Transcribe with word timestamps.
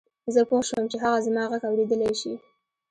زه 0.33 0.41
پوه 0.49 0.61
شوم 0.69 0.85
چې 0.91 0.97
هغه 1.03 1.19
زما 1.27 1.43
غږ 1.51 1.61
اورېدلای 1.67 2.13
شي. 2.21 2.33